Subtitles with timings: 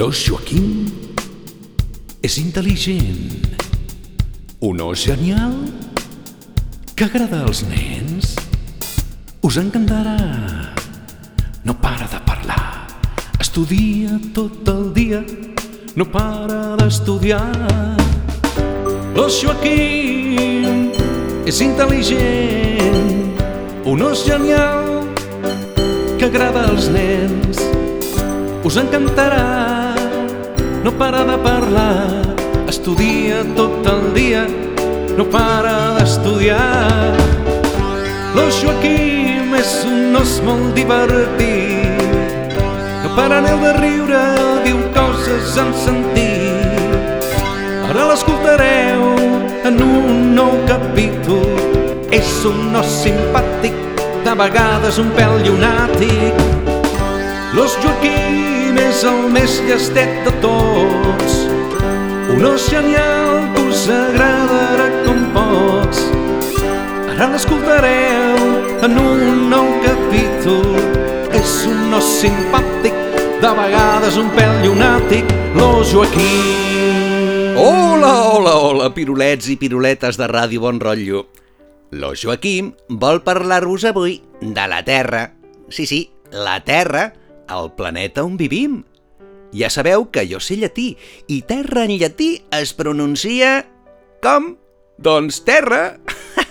[0.00, 0.86] L'os Joaquim
[2.24, 3.42] és intel·ligent,
[4.64, 5.52] un os genial
[6.96, 8.30] que agrada als nens.
[9.44, 10.16] Us encantarà,
[11.68, 12.88] no para de parlar,
[13.44, 15.20] estudia tot el dia,
[15.92, 17.44] no para d'estudiar.
[19.12, 20.96] L'os Joaquim
[21.44, 23.36] és intel·ligent,
[23.84, 25.04] un os genial
[26.16, 27.60] que agrada als nens.
[28.64, 29.89] Us encantarà,
[30.84, 32.36] no para de parlar,
[32.68, 34.46] estudia tot el dia,
[35.16, 37.16] no para d'estudiar.
[38.34, 42.54] L'os Joaquim és un os molt divertit,
[43.04, 44.24] no para neu de riure,
[44.64, 46.70] diu coses amb sentit.
[47.90, 49.10] Ara l'escoltareu
[49.64, 51.48] en un nou capítol.
[52.10, 53.76] És un os simpàtic,
[54.24, 56.59] de vegades un pèl llunàtic.
[57.50, 61.38] L'os Joaquim és el més llestet de tots.
[62.30, 66.04] Un os genial que us agradarà com pots.
[67.10, 68.38] Ara l'escoltareu
[68.86, 70.78] en un nou capítol.
[71.34, 72.94] És un os simpàtic,
[73.42, 77.58] de vegades un pèl llunàtic, l'os Joaquim.
[77.58, 81.26] Hola, hola, hola, pirulets i piruletes de Ràdio Bon Rotllo.
[81.98, 85.32] Lo Joaquim vol parlar-vos avui de la Terra.
[85.66, 87.08] Sí, sí, la Terra,
[87.56, 88.82] el planeta on vivim.
[89.52, 90.94] Ja sabeu que jo sé llatí,
[91.26, 93.66] i terra en llatí es pronuncia...
[94.22, 94.56] com?
[94.98, 95.98] Doncs terra!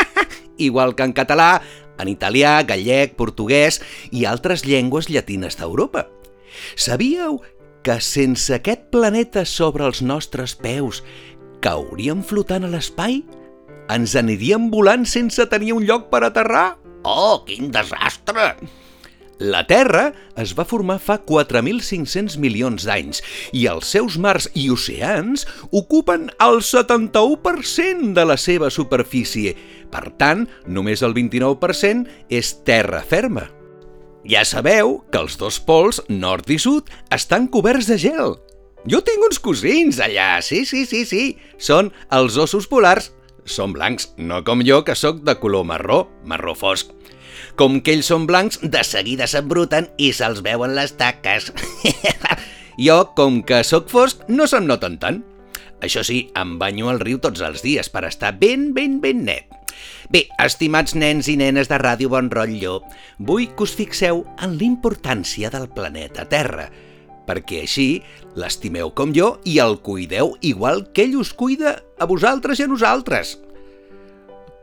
[0.58, 1.62] Igual que en català,
[1.98, 6.08] en italià, gallec, portuguès i altres llengües llatines d'Europa.
[6.76, 7.40] Sabíeu
[7.82, 11.02] que sense aquest planeta sobre els nostres peus
[11.62, 13.22] cauríem flotant a l'espai?
[13.92, 16.76] Ens aniríem volant sense tenir un lloc per aterrar?
[17.02, 18.54] Oh, quin desastre!
[19.40, 23.22] La Terra es va formar fa 4.500 milions d'anys
[23.56, 29.56] i els seus mars i oceans ocupen el 71% de la seva superfície.
[29.90, 33.48] Per tant, només el 29% és terra ferma.
[34.22, 38.36] Ja sabeu que els dos pols, nord i sud, estan coberts de gel.
[38.86, 41.24] Jo tinc uns cosins allà, sí, sí, sí, sí.
[41.58, 43.10] Són els ossos polars.
[43.42, 46.94] Són blancs, no com jo, que sóc de color marró, marró fosc.
[47.58, 51.50] Com que ells són blancs, de seguida s'embruten i se'ls veuen les taques.
[52.86, 55.20] jo, com que sóc fosc, no se'm noten tant.
[55.82, 59.50] Això sí, em banyo al riu tots els dies per estar ben, ben, ben net.
[60.12, 62.80] Bé, estimats nens i nenes de Ràdio Bon Rotllo,
[63.18, 66.68] vull que us fixeu en l'importància del planeta Terra,
[67.26, 67.88] perquè així
[68.38, 72.70] l'estimeu com jo i el cuideu igual que ell us cuida a vosaltres i a
[72.70, 73.38] nosaltres.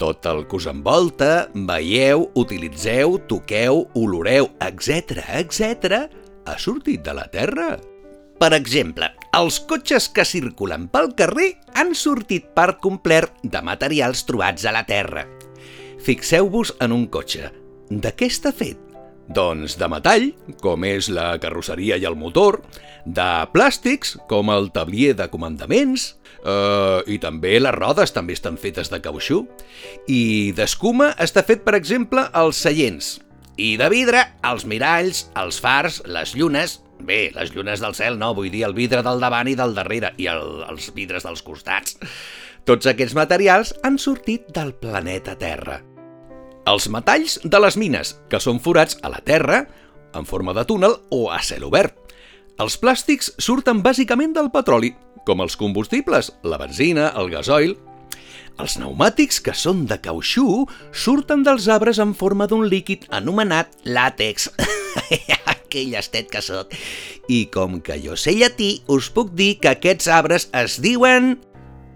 [0.00, 6.06] Tot el que us envolta, veieu, utilitzeu, toqueu, oloreu, etc, etc,
[6.48, 7.74] ha sortit de la Terra.
[8.40, 14.64] Per exemple, els cotxes que circulen pel carrer han sortit per complet de materials trobats
[14.64, 15.26] a la Terra.
[16.00, 17.50] Fixeu-vos en un cotxe.
[17.90, 18.80] De què està fet?
[19.28, 20.30] Doncs de metall,
[20.64, 22.62] com és la carrosseria i el motor,
[23.04, 26.14] de plàstics, com el tablier de comandaments,
[26.44, 29.44] eh, i també les rodes també estan fetes de cautxú,
[30.08, 33.18] i d'escuma està fet, per exemple, els seients,
[33.60, 38.34] i de vidre, els miralls, els fars, les llunes, Bé, les llunes del cel no,
[38.36, 41.96] vull dir el vidre del davant i del darrere, i el, els vidres dels costats.
[42.68, 45.80] Tots aquests materials han sortit del planeta Terra.
[46.68, 49.62] Els metalls de les mines, que són forats a la Terra,
[50.14, 51.96] en forma de túnel o a cel obert.
[52.58, 54.94] Els plàstics surten bàsicament del petroli,
[55.26, 57.76] com els combustibles, la benzina, el gasoil...
[58.60, 64.50] Els pneumàtics, que són de cautxú, surten dels arbres en forma d'un líquid anomenat làtex.
[65.70, 66.74] que llestet que sóc.
[67.30, 71.38] I com que jo sé llatí, us puc dir que aquests arbres es diuen...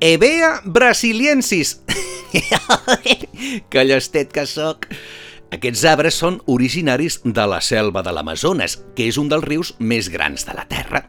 [0.00, 1.78] Evea brasiliensis.
[3.72, 4.88] que llestet que sóc.
[5.54, 10.10] Aquests arbres són originaris de la selva de l'Amazones, que és un dels rius més
[10.10, 11.04] grans de la Terra.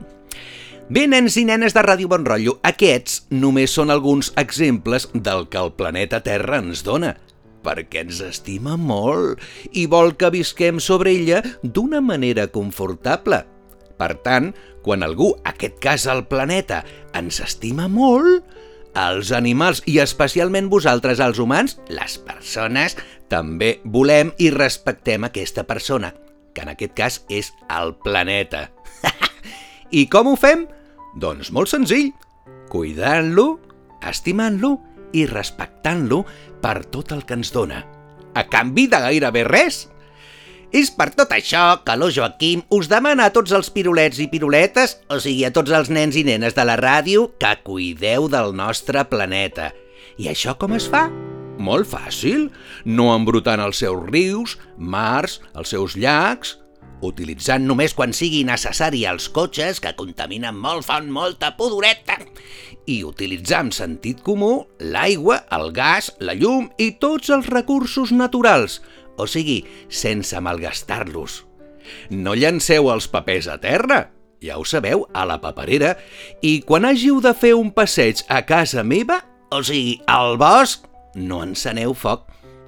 [0.89, 5.59] Bé, nens i nenes de Ràdio Bon Rotllo, aquests només són alguns exemples del que
[5.59, 7.15] el planeta Terra ens dona–
[7.67, 9.41] perquè ens estima molt
[9.75, 13.43] i vol que visquem sobre ella d'una manera confortable.
[13.97, 14.51] Per tant,
[14.85, 16.83] quan algú, aquest cas el planeta,
[17.17, 18.45] ens estima molt,
[18.97, 22.97] els animals i especialment vosaltres, els humans, les persones,
[23.29, 26.13] també volem i respectem aquesta persona,
[26.53, 28.67] que en aquest cas és el planeta.
[29.99, 30.65] I com ho fem?
[31.17, 32.09] Doncs molt senzill,
[32.71, 33.59] cuidant-lo,
[34.05, 34.75] estimant-lo
[35.17, 36.23] i respectant-lo
[36.61, 37.83] per tot el que ens dona,
[38.37, 39.85] a canvi de gairebé res.
[40.75, 44.97] És per tot això que lo Joaquim us demana a tots els pirulets i piruletes,
[45.07, 49.05] o sigui, a tots els nens i nenes de la ràdio, que cuideu del nostre
[49.07, 49.71] planeta.
[50.19, 51.07] I això com es fa?
[51.57, 52.49] Molt fàcil,
[52.85, 56.57] no embrutant els seus rius, mars, els seus llacs,
[57.01, 62.19] utilitzant només quan sigui necessari els cotxes que contaminen molt, fan molta pudoreta,
[62.87, 68.81] i utilitzar amb sentit comú l'aigua, el gas, la llum i tots els recursos naturals,
[69.17, 71.41] o sigui, sense malgastar-los.
[72.13, 74.07] No llanceu els papers a terra,
[74.43, 75.95] ja ho sabeu, a la paperera,
[76.45, 79.21] i quan hàgiu de fer un passeig a casa meva,
[79.51, 80.85] o sigui, al bosc,
[81.17, 82.27] no enceneu foc,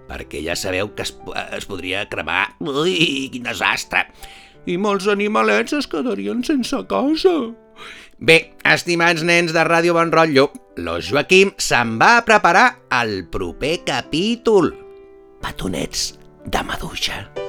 [0.10, 1.14] perquè ja sabeu que es,
[1.56, 2.56] es podria cremar.
[2.66, 4.08] Ui, quin desastre!
[4.70, 7.36] I molts animalets es quedarien sense casa.
[8.20, 10.50] Bé, estimats nens de Ràdio Bon Rotllo,
[10.84, 12.68] lo Joaquim se'n va a preparar
[13.00, 14.74] el proper capítol.
[15.40, 17.49] Petonets de maduixa.